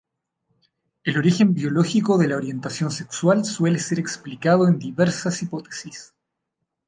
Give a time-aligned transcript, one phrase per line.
[1.03, 6.15] El origen biológico de la orientación sexual suele ser explicado en diversas hipótesis.